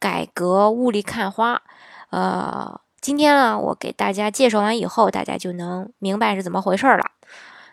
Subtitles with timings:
[0.00, 1.62] 改革雾里看花，
[2.10, 7.04] 呃，今天呢，我给大家介绍完以后，大家就能明白是怎么回事了。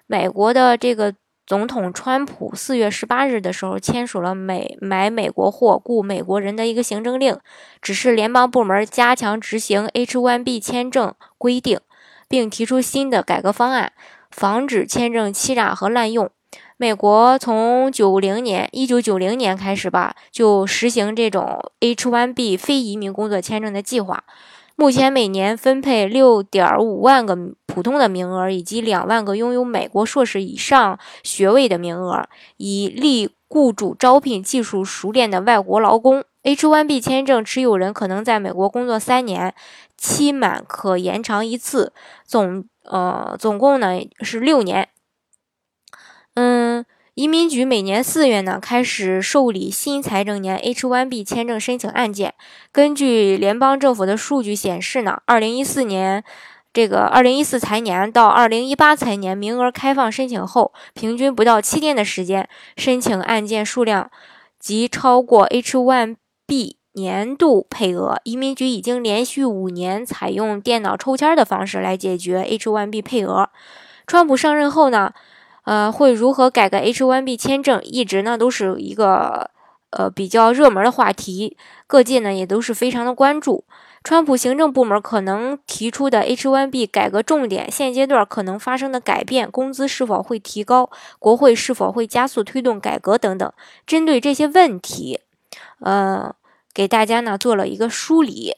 [0.05, 7.40] 美国的这个总统川普四月十八日的时候签署了美买美国货雇美国人的一个行政令，
[7.82, 11.80] 指示联邦部门加强执行 H-1B 签证规定，
[12.27, 13.94] 并提出新的改革方案，
[14.30, 16.30] 防止签证欺诈和滥用。
[16.80, 24.23] 美国从九零年一九九零年开始吧，就实行这种 H-1B 非移民工作签证的计划。
[24.76, 27.35] 目前每年分配六点五万个
[27.66, 36.23] 普通的名额，以及两万个拥有美国硕士以上学位的名额，以利雇主招聘技术熟练的外国劳工。
[36.44, 39.55] H-1B 签证持有人可能在美国工作三年，
[39.98, 41.91] 期满可延长一次，
[42.23, 44.88] 总呃总共呢是六年。
[47.18, 52.35] 移民局每年四月呢开始受理新财政年 H-1B 签证申请案件。
[52.71, 56.23] 根据联邦政府的数据显示呢，二零一四年
[56.71, 64.12] 这个二零一四财年到二零一八财年名额开放申请后，平均不到七天的时间，申请案件数量
[64.59, 68.22] 即超过 H-1B 年度配额。
[68.25, 73.50] 移民局已经连续五年采用电脑抽签的方式来解决 H-1B 配额。
[74.06, 75.12] 川普上任后呢？
[75.68, 79.51] 呃，会如何改革 H-1B 签证，一直呢都是一个
[79.90, 83.66] 呃比较热门的话题，各界呢也都是非常的关注。
[84.01, 93.51] 川普行政部门可能提出的 H-1B 改革重点，现阶段可能发生的改变，工资是否会提高，国会是否会加速推动改革等等。
[93.85, 95.19] 针对这些问题，
[95.81, 96.34] 呃，
[96.73, 98.55] 给大家呢做了一个梳理。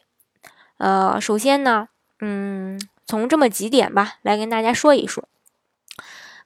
[0.78, 1.88] 呃，首先呢，
[2.20, 5.24] 嗯，从这么几点吧，来跟大家说一说。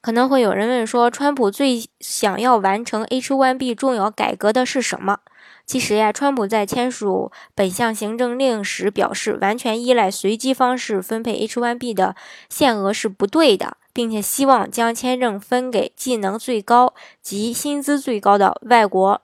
[0.04, 5.20] 可能会有人问说，川普最想要完成 H-1B 重要改革的是什么？
[5.66, 12.18] 其实呀，川普在签署本项行政令时表示，完全依赖随机方式分配 H-1B 的
[12.50, 19.22] 限额是不对的，并且希望将签证分给技能最高及薪资最高的外国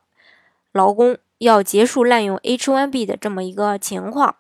[0.72, 4.38] 劳工，要结束滥用 H-1B 的这么一个情况。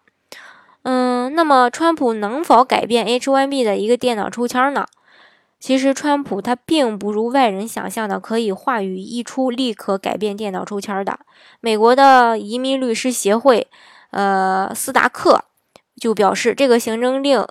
[0.84, 4.88] 嗯，那么川普能否改变 H-1B 的一个电脑抽签呢？
[5.59, 11.20] 其实，川普他并不如外人想象的可以话语一出立刻改变电脑抽签的。
[11.59, 13.68] 美国的移民律师协会，
[14.12, 15.44] 呃，斯达克
[16.00, 17.46] 就表示，这个行政令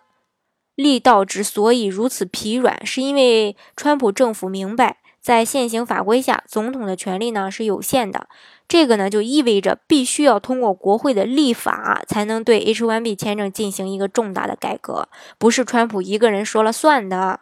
[0.75, 8.27] 力道之所以如此疲软，是因为川普政府明白，在现行法规下，总统的权力呢是有限的。
[8.67, 17.41] 这个呢就意味着必须要通过国会的立法，才能对 H-1B 签证进行一个重大的改革，不是川普一个人说了算的。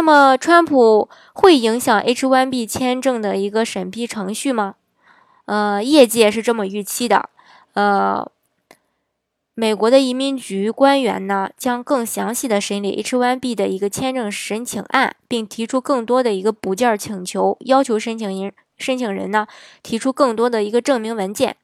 [0.00, 4.76] 那么，川普会影响 H-1B 签证的一个审批程序吗？
[5.44, 7.28] 呃，业界是这么预期的。
[7.74, 8.26] 呃，
[9.52, 19.46] 美国的移民局官员呢，将更详细的审理 H-1B 的一个签证申请案，并提出更多的一个补件请求，要求申请人申请人呢
[19.82, 21.56] 提出更多的一个证明文件。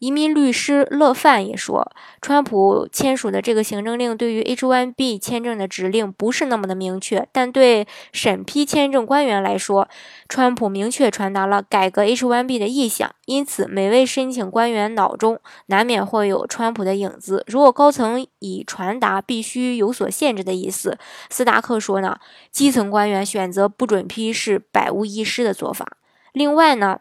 [0.00, 9.86] 移民律师勒范也说，川普签署的这个行政令对于 H-1B 签证的指令不是那么的明确，但对审批签证官员来说，
[10.26, 13.14] 川普明确传达了改革 H-1B 的意向。
[13.26, 17.44] 因此，每位申请官员脑中难免会有川普的影子。
[17.46, 20.96] 如果高层已传达必须有所限制的意思，
[21.28, 22.18] 斯达克说呢，
[22.50, 25.98] 基层官员选择不准批是百无一失的做法。
[26.32, 27.00] 另外呢。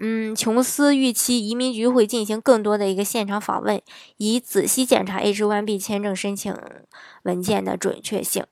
[0.00, 3.80] 嗯，琼斯预期移民局会进行更多的一个现场访问，
[4.16, 6.52] 以仔细检查 H-1B 签证申请
[7.22, 8.44] 文件的准确性。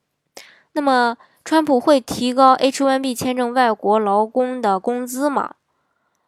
[0.75, 5.55] 那么，川普会提高 H-1B 签证外国劳工的工资吗？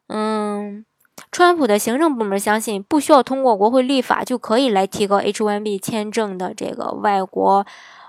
[0.09, 0.85] 嗯，
[1.31, 7.65] 川普的行政部门相信，不需要通过国会立法就可以来提高 H-1B 签证的这个外国。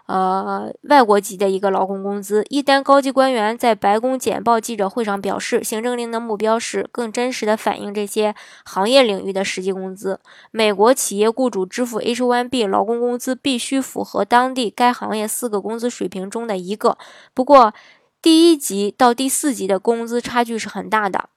[0.07, 2.45] 呃，外国籍的一个劳工工资。
[2.49, 8.35] 一单高级官员在白宫简报记者会上表示，行政令的目标是更真实的反映这些
[8.65, 10.19] 行业领域的实际工资。
[10.51, 16.97] 美国企业雇主支付 H-1B 劳工工资必须符合当地该行业四个工资水平中的一个。
[17.33, 17.73] 不过，
[18.21, 21.29] 第一级到第四级的工资差距是很大的。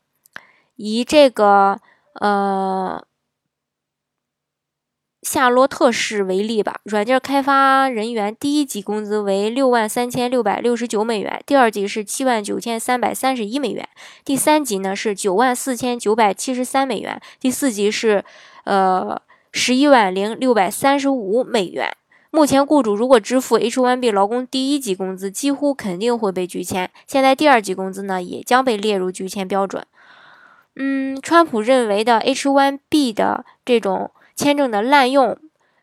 [0.76, 1.78] 以这个
[2.20, 3.02] 呃。
[5.30, 13.86] 夏洛特市为例吧，软件开发人员第一级工资为六万三千六百六十九美元，第二级是七万九千三百三十一美元，
[14.24, 18.24] 第三级呢是九万四千九百七十三美元，第四级是
[18.64, 19.20] 呃
[19.52, 21.94] 十一万零六百三十五美元。
[22.30, 26.90] 目前，雇主如果支付 H-1B 劳工第一级工资，几乎肯定会被拒签。
[27.06, 29.84] 现在，第二级工资呢，也将被列入拒签标准。
[30.76, 35.36] 嗯，川普认为的 H-1B 的这种签证的滥用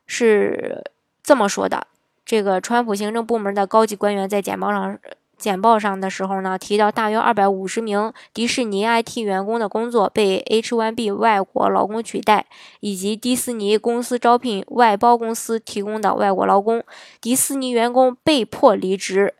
[0.08, 0.82] 是
[1.22, 1.88] 这么说的：
[2.26, 4.98] 这个川普行政部门的高级官员在简报上。
[5.38, 12.46] 简报上的时候呢，提到大约二百五十名迪士尼 IT 员工的工作被 H1B 外国劳工取代，
[12.80, 16.82] 以及迪士尼公司招聘外包公司提供的外国劳工，
[17.20, 19.36] 迪士尼员工被迫离职，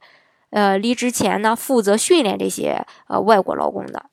[0.50, 4.08] 呃，离职前呢负责训练这些呃外国劳工的，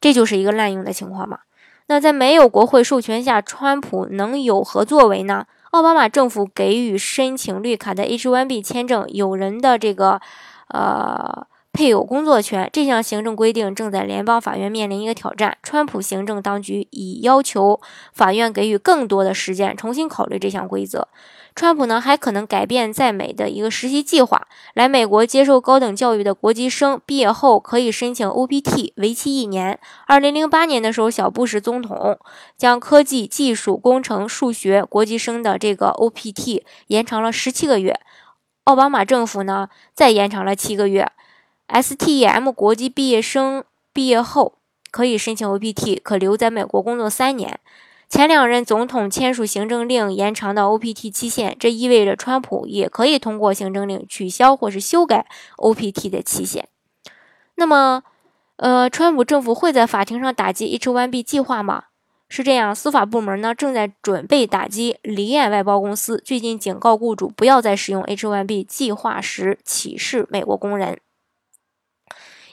[0.00, 1.40] 这就是一个滥用的情况嘛。
[1.86, 5.46] 那在没有国会授权下，川普能有何作为呢？
[5.72, 10.20] 奥巴马政府给予申请绿卡的 H-1B 签证有人的这个，
[10.68, 15.58] 呃，配偶工作权这项行政规定正在联邦法院面临一个挑战。
[15.60, 17.80] 川普行政当局已要求
[18.12, 21.08] 法院给予更多的时间重新考虑这项规则。
[21.56, 24.46] 川普呢还可能改变在美的一个实习计划。
[24.74, 29.80] 来美国接受高等教育的国际生毕业后可以申请 OPT，为期一年。
[30.06, 32.20] 二零零八年的时候，小布什总统
[32.56, 37.98] 将科技、技术、工程、数学国际生的这个 OPT 延长了十七个月。
[38.62, 41.10] 奥巴马政府呢再延长了七个月。
[41.68, 44.58] STEM 国际毕业生毕业后
[44.90, 47.58] 可以申请 OPT，可留在美国工作三年。
[48.08, 55.26] 前两任总统签署行政令延长的 OPT 期限，这意味着川普也可以通过行政令取消或是修改
[55.56, 56.68] OPT 的期限。
[57.56, 58.04] 那么，
[58.56, 61.84] 呃，川普政府会在法庭上打击 H-1B 计划吗？
[62.28, 70.98] 是这样，司法部门呢正在准备打击离岸外包公司，最近警告雇主不要在使用 H-1B 计划时歧视美国工人。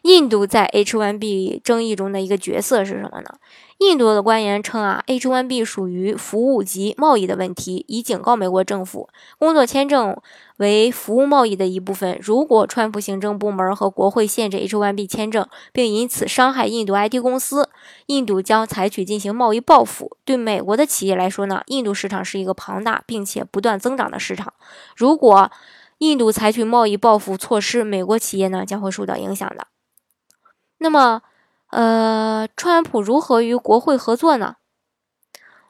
[0.02, 3.36] 印度在 H-1B 争议中的一个角色是什么呢？
[3.78, 10.16] 印度的官员称啊，H-1B 属于服务及贸易的问题，以警告美国政府，工作签证
[10.58, 12.18] 为服务贸易的一部分。
[12.22, 17.70] 如果川普行政部门和国会限制 H-1B 签证，并因此伤害印度 IT 公司，
[18.08, 20.18] 印度将采取进行贸易报复。
[20.26, 24.54] 对美国的企业来说呢，印度市场是一个庞大并且不断增长的市场。
[24.96, 25.52] 如果
[26.00, 29.68] 印度采取贸易报复措施，美国企业呢将会受到影响的。
[30.84, 31.22] 那么，
[31.70, 34.56] 呃，川普如何与国会合作呢？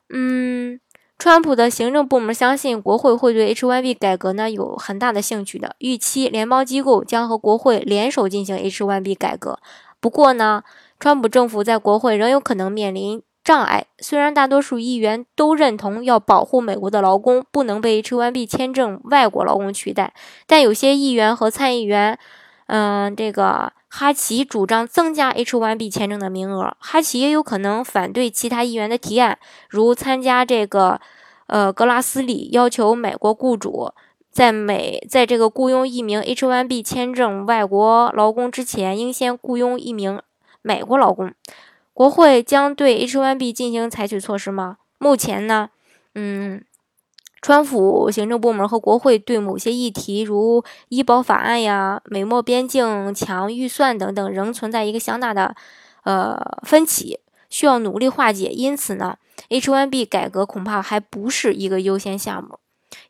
[0.07, 0.79] 嗯，
[1.19, 9.59] 川普的行政部门相信国会会对 H-1B 改革呢有很大的兴趣的，预期联邦机构将和国会联手进行 H-1B 改革。
[9.99, 10.63] 不过呢，
[10.97, 13.87] 川普政府在国会仍有可能面临障碍。
[13.99, 20.13] 虽然大多数议员都认同要保护美国的劳工不能被 H-1B 签证外国劳工取代，
[20.47, 22.17] 但有些议员和参议员，
[22.71, 23.73] 嗯，这个。
[23.93, 29.37] 哈奇主张增加 H-1B 签证的名额，哈奇也有可能反对其他议员的提案，
[29.69, 31.01] 如参加这个，
[31.47, 33.91] 呃，格拉斯里要求美国雇主
[34.31, 40.21] 在美在这个雇佣一名 H-1B 签证外国劳工之前，应先雇佣一名
[40.61, 41.33] 美国劳工。
[41.93, 44.77] 国会将对 H-1B 进行采取措施吗？
[44.99, 45.69] 目前呢，
[46.15, 46.63] 嗯。
[47.41, 55.55] 川府行政部门和国会对某些议题，如医保法案呀、美墨边境墙预算等等，仍存在一个相大的
[56.03, 57.19] 呃分歧，
[57.49, 58.49] 需要努力化解。
[58.49, 59.17] 因此呢
[59.49, 62.59] ，H-1B 改革恐怕还不是一个优先项目。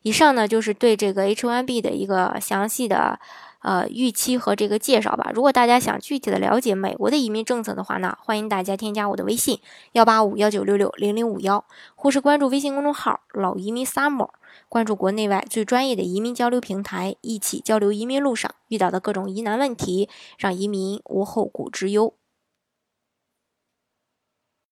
[0.02, 3.20] 以上呢，就是对这个 H-1B 的一个详细的。
[3.62, 5.30] 呃，预期和这个介绍吧。
[5.34, 9.60] 如果大家想具体的了解美国的移民政策的话呢，欢迎大家添加我的微信
[9.92, 11.64] 幺八五幺九六六零零五幺，
[11.94, 14.28] 或是关注微信公众号“老移民 summer”，
[14.68, 22.14] 关注国内外最专业的移民交流平台，一起交流移民路上遇到的各种疑难问题，让移民无后顾之忧。